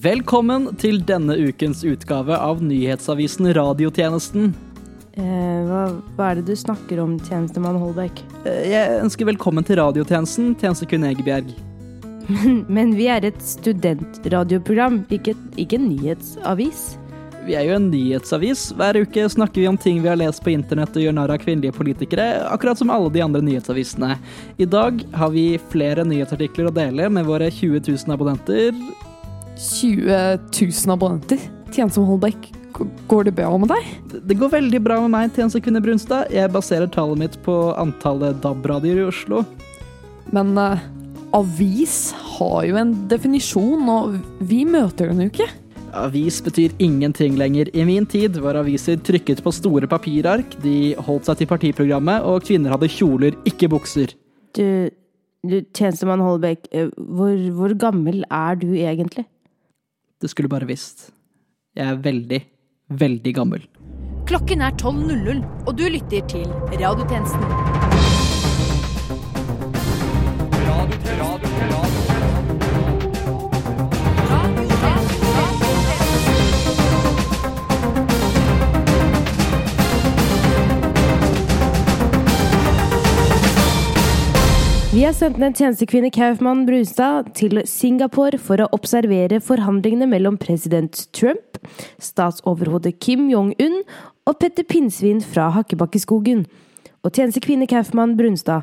[0.00, 4.52] Velkommen til denne ukens utgave av nyhetsavisen Radiotjenesten.
[5.18, 5.82] Eh, hva,
[6.16, 8.22] hva er det du snakker om, tjenestemann Holbæk?
[8.46, 11.52] Eh, Jeg ønsker velkommen til radiotjenesten, tjenestekvinne Egebjerg.
[12.78, 16.82] Men vi er et studentradioprogram, ikke, ikke en nyhetsavis.
[17.44, 18.70] Vi er jo en nyhetsavis.
[18.78, 21.42] Hver uke snakker vi om ting vi har lest på internett og gjør narr av
[21.42, 24.14] kvinnelige politikere, akkurat som alle de andre nyhetsavisene.
[24.56, 28.70] I dag har vi flere nyhetsartikler å dele med våre 20 000 abonnenter.
[29.62, 31.38] 20 000 abonnenter.
[31.72, 32.50] Tjenestemann Holbæk,
[33.08, 33.90] går det bra med deg?
[34.26, 36.32] Det går veldig bra med meg, tjenestekvinne Brunstad.
[36.34, 39.42] Jeg baserer tallet mitt på antallet DAB-radioer i Oslo.
[40.34, 40.82] Men uh,
[41.36, 44.16] avis har jo en definisjon, og
[44.48, 45.48] vi møter den jo ikke.
[45.92, 47.68] Avis betyr ingenting lenger.
[47.76, 52.46] I min tid var aviser trykket på store papirark, de holdt seg til partiprogrammet, og
[52.48, 54.16] kvinner hadde kjoler, ikke bukser.
[54.56, 54.88] Du,
[55.44, 59.26] du tjenestemann Holbæk, eh, hvor, hvor gammel er du egentlig?
[60.22, 61.08] Du skulle bare visst.
[61.74, 62.38] Jeg er veldig,
[62.94, 63.64] veldig gammel.
[64.30, 67.91] Klokken er 12.00, og du lytter til Radiotjenesten.
[85.02, 91.00] Vi har sendt ned tjenestekvinne Kaufmann Brunstad til Singapore for å observere forhandlingene mellom president
[91.10, 91.56] Trump,
[91.98, 93.80] statsoverhode Kim Jong-un
[94.30, 96.44] og Petter Pinnsvin fra Hakkebakkeskogen.
[97.02, 98.62] Og tjenestekvinne Kaufmann Brunstad,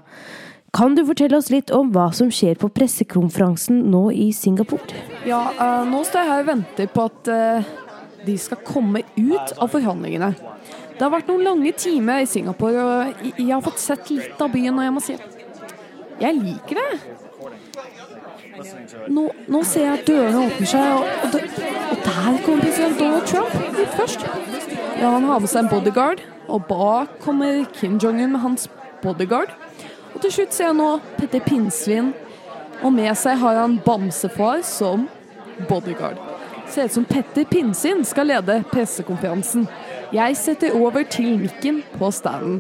[0.71, 5.03] kan du fortelle oss litt om hva som skjer på pressekonferansen nå i Singapore?
[5.27, 7.73] Ja, uh, nå står jeg her og venter på at uh,
[8.23, 10.31] de skal komme ut av forhandlingene.
[10.95, 14.55] Det har vært noen lange timer i Singapore, og jeg- har fått sett litt av
[14.55, 15.38] byen, og jeg må si at
[16.19, 16.91] jeg liker det.
[19.07, 21.45] Nå, nå ser jeg at dørene åpner seg, og, og, der,
[21.91, 24.25] og der kommer president Donald Trump ut først.
[24.99, 28.67] Ja, han har med seg en bodyguard, og bak kommer Kim Jong-un med hans
[29.03, 29.53] bodyguard.
[30.15, 32.11] Og til slutt ser jeg nå Petter Pinnsvin,
[32.83, 35.07] og med seg har han Bamsefar som
[35.69, 36.19] bodyguard.
[36.69, 39.69] Ser ut som Petter Pinnsvin skal lede pressekonferansen.
[40.13, 42.59] Jeg setter over til mikken på standen.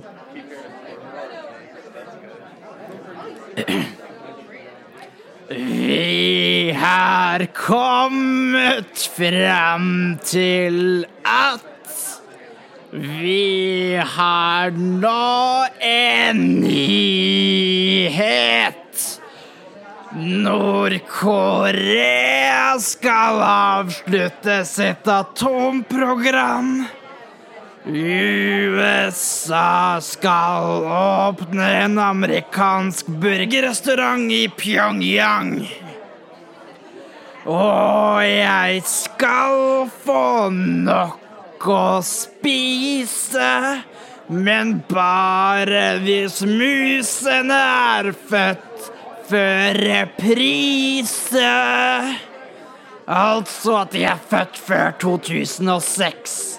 [5.49, 11.65] Vi har kommet fram til at
[12.91, 18.75] vi har nå en nyhet.
[20.45, 26.85] Nord-Korea skal avslutte sitt atomprogram.
[27.85, 35.69] USA skal åpne en amerikansk burgerrestaurant i Pyongyang.
[37.47, 43.53] Og jeg skal få nok å spise,
[44.27, 47.63] men bare hvis musene
[47.95, 48.91] er født
[49.31, 51.55] før reprise.
[53.09, 56.58] Altså at de er født før 2006.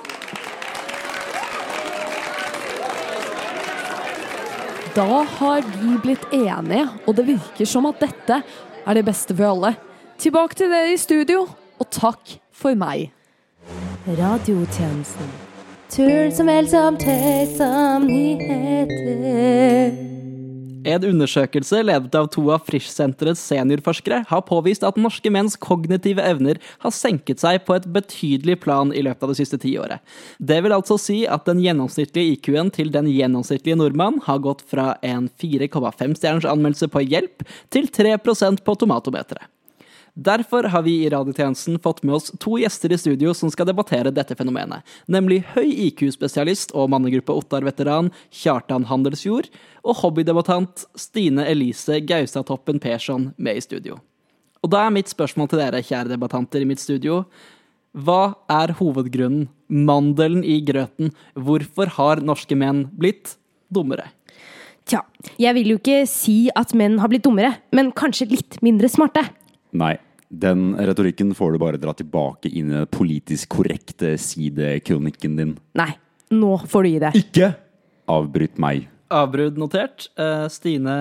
[4.95, 8.41] Da har vi blitt enige, og det virker som at dette
[8.87, 9.75] er det beste for alle.
[10.19, 11.47] Tilbake til dere i studio,
[11.79, 13.13] og takk for meg.
[14.09, 15.31] Radiotjenesten.
[15.91, 19.95] Turen som vel som tøys som nyheter.
[20.85, 26.61] En undersøkelse ledet av to av Frisch-senterets seniorforskere har påvist at norske menns kognitive evner
[26.85, 30.01] har senket seg på et betydelig plan i løpet av det siste tiåret.
[30.39, 34.95] Det vil altså si at den gjennomsnittlige IQ-en til den gjennomsnittlige nordmann har gått fra
[35.05, 39.49] en 4,5 stjerners anmeldelse på hjelp til 3% på tomatometeret.
[40.15, 44.13] Derfor har vi i radiotjenesten fått med oss to gjester i studio som skal debattere
[44.15, 49.49] dette fenomenet, nemlig høy IQ-spesialist og mannegruppe Ottar-veteran Kjartan Handelsjord
[49.85, 54.01] og hobbydebattant Stine Elise Gaustatoppen Persson med i studio.
[54.61, 57.23] Og da er mitt spørsmål til dere, kjære debattanter i mitt studio.
[57.97, 63.39] Hva er hovedgrunnen, mandelen i grøten, hvorfor har norske menn blitt
[63.73, 64.11] dummere?
[64.91, 65.05] Tja,
[65.39, 69.23] jeg vil jo ikke si at menn har blitt dummere, men kanskje litt mindre smarte.
[69.73, 69.97] Nei.
[70.31, 75.57] Den retorikken får du bare dra tilbake inn i den politisk korrekte sidekronikken din.
[75.75, 75.91] Nei,
[76.31, 77.11] nå får du gi det.
[77.19, 77.49] Ikke
[78.11, 78.87] avbryt meg.
[79.11, 80.07] Avbrudd notert.
[80.15, 80.95] Eh, Stine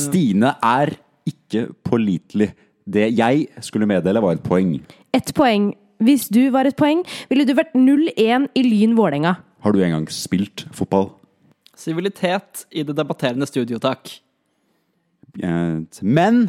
[0.00, 0.94] Stine er
[1.28, 2.54] ikke pålitelig.
[2.90, 4.78] Det jeg skulle meddele, var et poeng.
[5.14, 5.74] Ett poeng.
[6.00, 9.34] Hvis du var et poeng, ville du vært 0-1 i Lyn Vålerenga.
[9.60, 11.10] Har du en gang spilt fotball?
[11.76, 14.08] Sivilitet i det debatterende studio, takk.
[15.36, 16.40] Eh, Men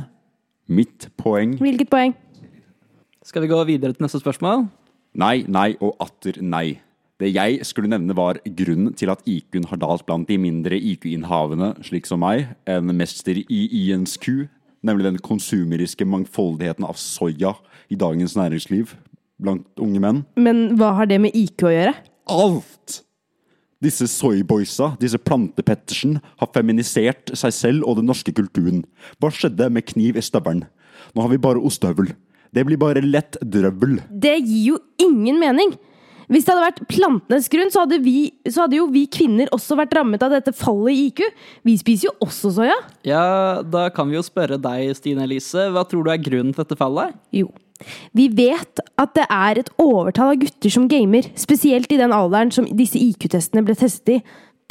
[0.71, 2.15] mitt poeng Hvilket poeng?
[3.27, 4.65] Skal vi gå videre til neste spørsmål?
[5.19, 6.79] Nei, nei og atter nei.
[7.21, 11.75] Det jeg skulle nevne var grunnen til at IQ-en har dalt blant de mindre IQ-innhavende,
[11.85, 14.47] slik som meg, en mester i INSQ,
[14.81, 17.53] nemlig den konsumeriske mangfoldigheten av soya
[17.93, 18.95] i dagens næringsliv
[19.41, 20.23] blant unge menn.
[20.39, 21.93] Men hva har det med IQ å gjøre?
[22.31, 22.70] Alt!
[23.81, 28.83] Disse soyboysa, disse plantepettersen, har feminisert seg selv og den norske kulturen.
[29.17, 30.67] Hva skjedde med kniv i støvelen?
[31.15, 32.11] Nå har vi bare ostehøvel.
[32.53, 33.97] Det blir bare lett drøvel.
[34.11, 35.73] Det gir jo ingen mening!
[36.31, 39.75] Hvis det hadde vært plantenes grunn, så hadde, vi, så hadde jo vi kvinner også
[39.75, 41.25] vært rammet av dette fallet i IQ.
[41.67, 42.77] Vi spiser jo også soya.
[43.03, 45.67] Ja, da kan vi jo spørre deg, Stine Elise.
[45.75, 47.17] Hva tror du er grunnen til dette fallet?
[47.35, 47.49] Jo.
[48.17, 52.53] Vi vet at det er et overtall av gutter som gamer, spesielt i den alderen
[52.53, 54.21] som disse IQ-testene ble testet i.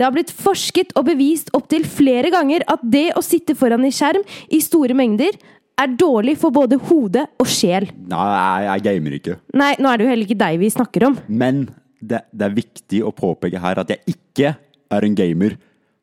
[0.00, 3.92] Det har blitt forsket og bevist opptil flere ganger at det å sitte foran en
[3.92, 5.36] skjerm i store mengder
[5.80, 7.88] er dårlig for både hode og sjel.
[8.08, 9.36] Nei, jeg, gamer ikke.
[9.56, 11.18] Nei, nå er det jo heller ikke deg vi snakker om.
[11.28, 11.66] Men
[12.00, 14.54] det, det er viktig å påpeke her at jeg ikke
[14.90, 15.56] er en gamer.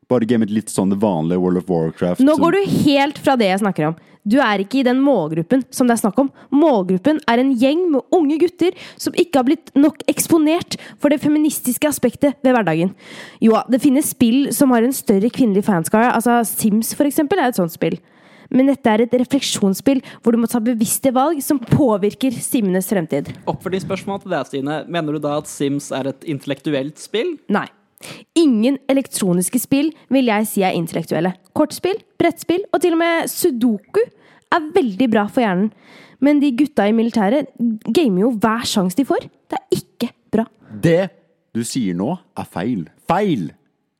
[0.08, 2.22] Bare gamet litt sånn det vanlige World of Warcraft.
[2.24, 3.98] Nå går du helt fra det jeg snakker om.
[4.28, 6.30] Du er ikke i den målgruppen som det er snakk om.
[6.52, 11.20] Målgruppen er en gjeng med unge gutter som ikke har blitt nok eksponert for det
[11.22, 12.94] feministiske aspektet ved hverdagen.
[13.44, 16.12] Jo, det finnes spill som har en større kvinnelig fanskare.
[16.12, 17.98] Altså Sims for eksempel er et sånt spill.
[18.48, 23.28] Men dette er et refleksjonsspill hvor du må ta bevisste valg som påvirker simenes fremtid.
[23.48, 24.82] Oppfølgingsspørsmål til deg, Stine.
[24.88, 27.36] Mener du da at Sims er et intellektuelt spill?
[27.52, 27.68] Nei.
[28.38, 31.34] Ingen elektroniske spill vil jeg si er intellektuelle.
[31.56, 34.02] Kortspill, brettspill og til og med sudoku
[34.54, 35.72] er veldig bra for hjernen.
[36.24, 37.52] Men de gutta i militæret
[37.94, 39.28] gamer jo hver sjanse de får.
[39.50, 40.48] Det er ikke bra.
[40.82, 41.10] Det
[41.54, 42.88] du sier nå, er feil.
[43.08, 43.48] Feil!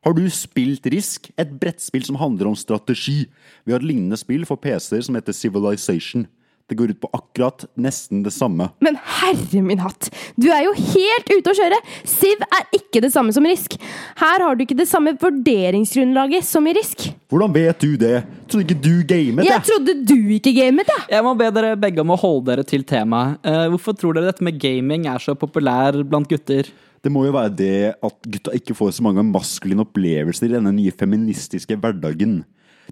[0.06, 1.27] Har du spilt Risk?
[1.37, 3.25] Et brettspill som handler om strategi.
[3.67, 6.27] Vi har et lignende spill for PC-er som heter Civilization.
[6.69, 8.67] Det går ut på akkurat nesten det samme.
[8.85, 11.79] Men herre min hatt, du er jo helt ute å kjøre!
[12.05, 13.79] Siv er ikke det samme som Risk.
[14.20, 17.06] Her har du ikke det samme vurderingsgrunnlaget som i Risk.
[17.32, 18.19] Hvordan vet du det?
[18.53, 19.47] Trodde ikke du gamet?
[19.47, 19.65] Jeg jeg.
[19.70, 21.06] trodde du ikke gamet, jeg!
[21.17, 23.41] Jeg må be dere begge om å holde dere til temaet.
[23.49, 26.69] Eh, hvorfor tror dere dette med gaming er så populær blant gutter?
[27.00, 27.75] Det må jo være det
[28.05, 32.43] at gutta ikke får så mange maskuline opplevelser i denne nye feministiske hverdagen.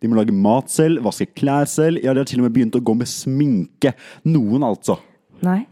[0.02, 2.78] De må lage mat selv, vaske klær selv, ja, de har til og med begynt
[2.78, 3.94] å gå med sminke.
[4.28, 4.98] Noen, altså.
[5.46, 5.62] Nei.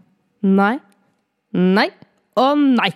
[0.44, 0.76] Nei.
[1.55, 1.88] Nei.
[2.41, 2.91] Og nei!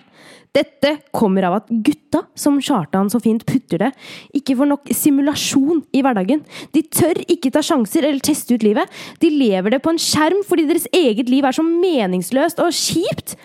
[0.55, 3.89] Dette kommer av at gutta, som Kjartan så fint putter det,
[4.35, 6.41] ikke får nok simulasjon i hverdagen.
[6.73, 8.89] De tør ikke ta sjanser eller teste ut livet.
[9.21, 13.37] De lever det på en skjerm fordi deres eget liv er så meningsløst og kjipt.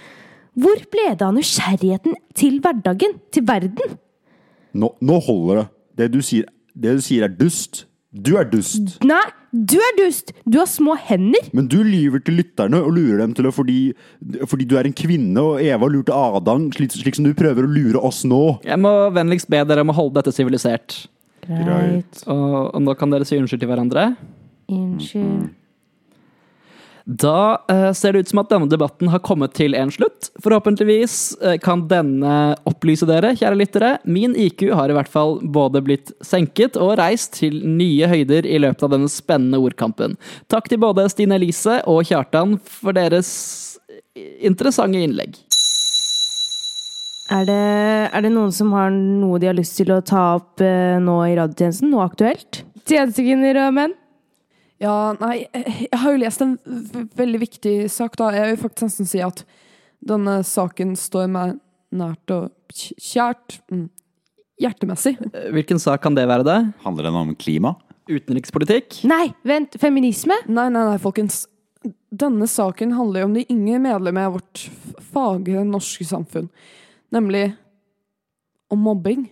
[0.57, 3.19] Hvor ble det av nysgjerrigheten til hverdagen?
[3.35, 3.99] Til verden?
[4.75, 5.67] Nå, nå holder det.
[5.95, 7.85] Det du, sier, det du sier er dust.
[8.15, 9.01] Du er dust.
[9.03, 10.31] Nei, du er dust!
[10.47, 11.49] Du har små hender!
[11.55, 13.79] Men du lyver til lytterne og lurer dem til å fordi,
[14.51, 17.71] fordi du er en kvinne, og Eva lurte Adam, slik, slik som du prøver å
[17.71, 18.61] lure oss nå.
[18.67, 21.01] Jeg må vennligst be dere om å holde dette sivilisert.
[21.45, 22.23] Greit.
[22.31, 24.09] Og, og nå kan dere si unnskyld til hverandre.
[24.71, 25.51] Unnskyld.
[27.05, 30.31] Da eh, ser det ut som at denne debatten har kommet til en slutt.
[30.41, 33.91] Forhåpentligvis eh, kan denne opplyse dere, kjære lyttere.
[34.09, 38.57] Min IQ har i hvert fall både blitt senket og reist til nye høyder i
[38.63, 40.17] løpet av denne spennende ordkampen.
[40.49, 43.35] Takk til både Stine Elise og Kjartan for deres
[44.41, 45.37] interessante innlegg.
[47.33, 47.61] Er det,
[48.13, 51.19] er det noen som har noe de har lyst til å ta opp eh, nå
[51.29, 51.93] i radiotjenesten?
[51.93, 52.63] Noe aktuelt?
[52.85, 53.95] Tjenestekvinner og menn?
[54.83, 56.57] Ja, nei, jeg har jo lest en
[57.17, 58.33] veldig viktig sak, da.
[58.35, 59.45] Jeg vil faktisk nesten si at
[60.05, 61.59] denne saken står meg
[61.95, 63.61] nært og kjært.
[63.73, 63.87] Mm,
[64.61, 65.17] hjertemessig.
[65.55, 66.59] Hvilken sak kan det være, det?
[66.85, 67.75] Handler den om klima?
[68.11, 69.01] Utenrikspolitikk?
[69.09, 69.79] Nei, vent!
[69.81, 70.37] Feminisme?
[70.51, 71.45] Nei, nei, nei, folkens.
[72.15, 74.67] Denne saken handler jo om de yngre medlemmene av vårt
[75.15, 76.51] fagre norske samfunn.
[77.15, 77.49] Nemlig
[78.73, 79.27] om mobbing.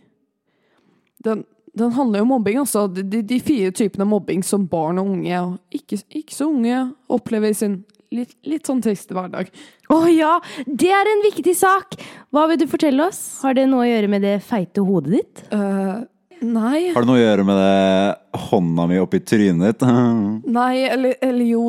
[1.22, 1.44] Den,
[1.78, 2.84] den handler jo om mobbing, altså.
[2.92, 7.54] De, de, fire typene mobbing som barn og unge, og ikke, ikke så unge, opplever
[7.54, 7.78] i sin
[8.12, 9.48] litt, litt sånn triste hverdag.
[9.92, 10.36] Å ja!
[10.66, 11.96] Det er en viktig sak!
[12.32, 13.22] Hva vil du fortelle oss?
[13.44, 15.44] Har det noe å gjøre med det feite hodet ditt?
[15.48, 16.04] Uh,
[16.44, 16.92] nei.
[16.92, 19.88] Har det noe å gjøre med det hånda mi oppi trynet ditt?
[20.60, 21.66] Nei, eller, eller jo,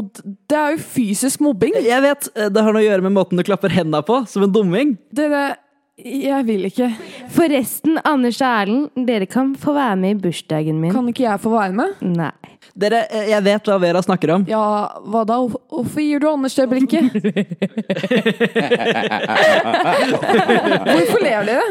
[0.51, 1.79] det er jo fysisk mobbing.
[1.79, 2.27] Jeg vet!
[2.35, 4.97] eh, Det har noe å gjøre med måten du klapper henda på, som en dumming.
[5.15, 5.53] Dere
[5.97, 6.87] Jeg vil ikke.
[7.29, 10.89] Forresten, Anders og Erlend, dere kan få være med i bursdagen min.
[10.95, 11.99] Kan ikke jeg få være med?
[12.01, 12.31] Nei.
[12.79, 14.45] Dere, eh, jeg vet hva Vera snakker om.
[14.49, 14.63] Ja,
[15.05, 15.37] hva da?
[15.45, 17.13] Hvorfor- gir du Anders det blikket?
[20.89, 21.67] Hvorfor ler dere?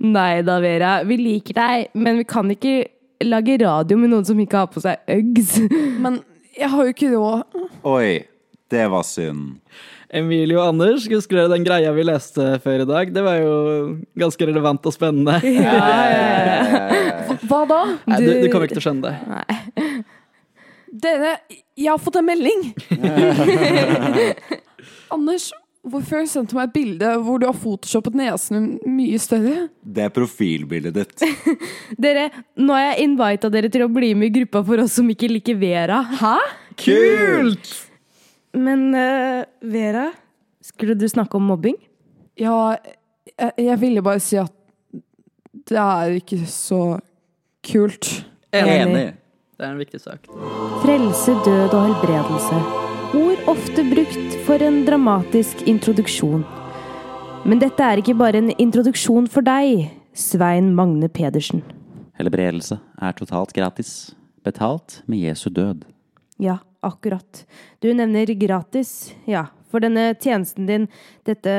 [0.00, 0.94] Nei da, Vera.
[1.04, 2.76] Vi liker deg, men vi kan ikke
[3.26, 5.58] lage radio med noen som ikke har på seg Uggs.
[6.00, 6.22] Men
[6.56, 7.60] jeg har jo ikke råd.
[7.92, 8.24] Oi,
[8.72, 9.58] det var synd.
[10.14, 13.10] Emilie og Anders, husker dere den greia vi leste før i dag?
[13.14, 13.54] Det var jo
[14.18, 15.40] ganske relevant og spennende.
[17.46, 17.80] Hva da?
[18.06, 19.16] Nei, du, du kommer ikke til å skjønne det.
[20.96, 21.36] Dere,
[21.76, 22.68] jeg har fått en melding!
[25.14, 25.50] Anders,
[25.86, 29.66] hvorfor sendte du meg et bilde hvor du har photoshoppet nesen mye større?
[29.82, 31.26] Det er profilbildet ditt.
[32.06, 35.10] Dere, nå har jeg invita dere til å bli med i gruppa for oss som
[35.12, 36.00] ikke liker Vera.
[36.22, 36.36] Hæ?
[36.80, 37.85] Kult!
[38.56, 40.08] Men uh, Vera,
[40.64, 41.76] skulle du snakke om mobbing?
[42.40, 42.76] Ja,
[43.36, 44.52] jeg, jeg ville bare si at
[45.66, 46.98] det er ikke så
[47.66, 48.10] kult.
[48.54, 49.12] Enig.
[49.56, 50.28] Det er en viktig sak.
[50.82, 52.60] Frelse, død og helbredelse.
[53.16, 56.44] Ord ofte brukt for en dramatisk introduksjon.
[57.46, 61.62] Men dette er ikke bare en introduksjon for deg, Svein Magne Pedersen.
[62.20, 64.14] Helbredelse er totalt gratis.
[64.44, 65.84] Betalt med Jesu død.
[66.42, 67.44] Ja, akkurat.
[67.80, 70.86] Du nevner gratis, ja, for denne tjenesten din,
[71.26, 71.52] dette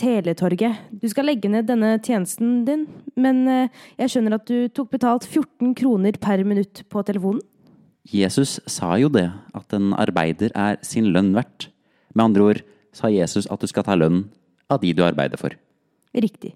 [0.00, 0.80] teletorget.
[0.90, 2.86] Du skal legge ned denne tjenesten din,
[3.20, 7.44] men eh, jeg skjønner at du tok betalt 14 kroner per minutt på telefonen?
[8.04, 11.70] Jesus sa jo det, at en arbeider er sin lønn verdt.
[12.12, 12.64] Med andre ord
[12.94, 14.26] sa Jesus at du skal ta lønn
[14.68, 15.56] av de du arbeider for.
[16.14, 16.52] Riktig.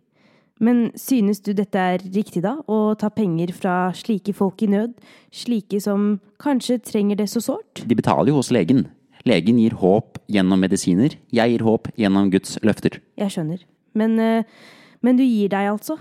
[0.58, 2.56] Men synes du dette er riktig, da?
[2.66, 4.96] Å ta penger fra slike folk i nød?
[5.34, 7.84] Slike som kanskje trenger det så sårt?
[7.86, 8.86] De betaler jo hos legen.
[9.28, 11.14] Legen gir håp gjennom medisiner.
[11.34, 12.98] Jeg gir håp gjennom Guds løfter.
[13.18, 13.62] Jeg skjønner.
[13.98, 14.44] Men, eh,
[15.02, 15.98] men du gir deg altså?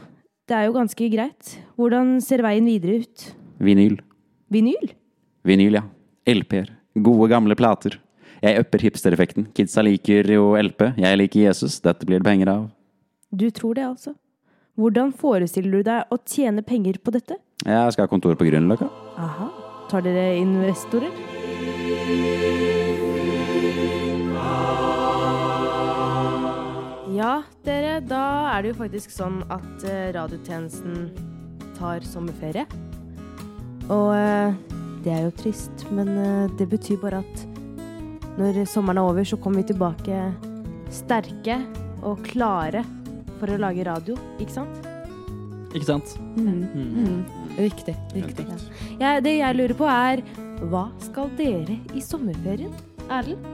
[0.48, 1.58] Det er jo ganske greit.
[1.78, 3.32] Hvordan ser veien videre ut?
[3.60, 3.98] Vinyl.
[4.50, 4.94] Vinyl?
[5.44, 5.84] Vinyl, ja.
[6.28, 6.72] LP-er.
[6.98, 8.00] Gode, gamle plater.
[8.42, 9.50] Jeg upper hipstereffekten.
[9.54, 10.94] Kidsa liker jo LP.
[10.98, 11.80] Jeg liker Jesus.
[11.84, 12.64] Dette blir det penger av.
[13.34, 14.14] Du tror det, altså?
[14.78, 17.40] Hvordan forestiller du deg å tjene penger på dette?
[17.66, 18.86] Jeg skal ha kontor på Grünerløkka.
[19.18, 19.48] Aha.
[19.90, 21.10] Tar dere investorer?
[27.16, 27.32] Ja,
[27.66, 31.10] dere, da er det jo faktisk sånn at eh, radiotjenesten
[31.80, 32.68] tar sommerferie.
[33.90, 34.54] Og eh,
[35.02, 37.44] det er jo trist, men eh, det betyr bare at
[38.38, 40.22] når sommeren er over, så kommer vi tilbake
[40.94, 41.64] sterke
[42.06, 42.86] og klare
[43.42, 44.88] for å lage radio, ikke sant?
[45.76, 46.16] Ikke sant?
[46.38, 47.26] Mm.
[47.58, 47.96] Riktig.
[48.16, 48.46] Riktig.
[49.02, 50.24] Ja, det jeg lurer på er,
[50.72, 52.74] hva skal dere i sommerferien?
[53.12, 53.46] Erlend?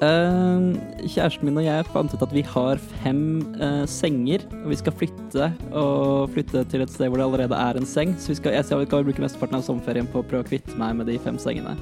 [0.00, 4.78] Uh, kjæresten min og jeg fant ut at vi har fem uh, senger, og vi
[4.80, 8.14] skal flytte og flytte til et sted hvor det allerede er en seng.
[8.16, 10.96] Så vi skal, jeg skal bruke mesteparten av sommerferien på å prøve å kvitte meg
[10.96, 11.76] med de fem sengene.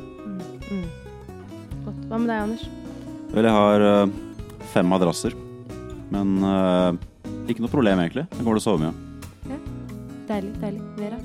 [0.67, 0.89] Mm.
[1.87, 2.07] Godt.
[2.09, 2.67] Hva med deg, Anders?
[3.29, 4.17] Vel, jeg har uh,
[4.75, 5.39] fem madrasser.
[6.15, 6.93] Men uh,
[7.51, 8.27] ikke noe problem, egentlig.
[8.37, 8.95] Jeg går til å sove mye.
[9.49, 9.59] Ja.
[10.29, 10.85] Deilig, deilig.
[10.99, 11.19] Vera?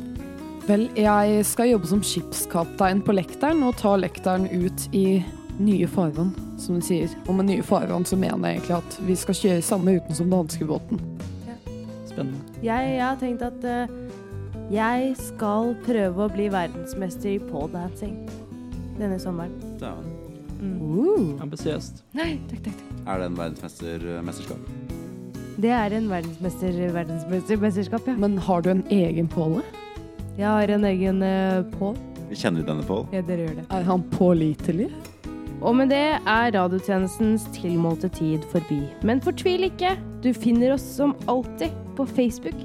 [0.64, 5.20] Vel, jeg skal jobbe som skipskaptein på lekteren og ta lekteren ut i
[5.60, 7.12] nye farvann, som de sier.
[7.28, 10.32] Og med nye farvann så mener jeg egentlig at vi skal kjøre samme ruten som
[10.32, 11.04] danskebåten.
[12.08, 12.40] Spennende.
[12.64, 18.18] Jeg, jeg har tenkt at uh, jeg skal prøve å bli verdensmester i poledancing
[19.00, 19.58] denne sommeren.
[20.64, 21.42] Mm.
[21.44, 22.04] Ambisiøst.
[22.18, 23.06] Nei, takk, takk, takk.
[23.06, 24.74] Er det en verdensmestermesterskap?
[25.64, 28.16] Det er en verdensmester, verdensmestermesterskap, ja.
[28.18, 29.62] Men har du en egen påle?
[30.38, 31.98] Jeg har en egen uh, pål.
[32.34, 33.04] Kjenner du denne, Pål?
[33.14, 33.66] Ja, dere gjør det.
[33.70, 34.88] Er han pålitelig?
[35.64, 38.82] Og med det er radiotjenestens tilmålte tid forbi.
[39.06, 39.94] Men fortvil ikke,
[40.24, 42.58] du finner oss som alltid på Facebook,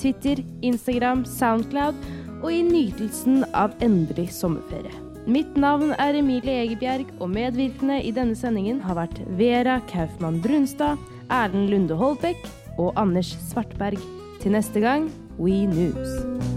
[0.00, 1.98] Twitter, Instagram, Soundcloud
[2.40, 4.92] og i nytelsen av endelig sommerferie.
[5.30, 10.98] Mitt navn er Emilie Egebjerg, og medvirkende i denne sendingen har vært Vera Kaufmann Brunstad,
[11.30, 12.40] Erlend Lunde Holbæk
[12.80, 14.00] og Anders Svartberg.
[14.40, 16.49] Til neste gang, We News.